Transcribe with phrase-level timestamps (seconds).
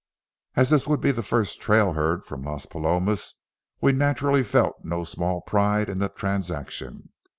[0.55, 3.35] As this would be the first trail herd from Las Palomas,
[3.81, 7.09] we naturally felt no small pride in the transaction.